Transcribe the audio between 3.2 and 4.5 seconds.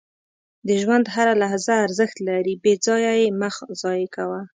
یې مه ضایع کوه.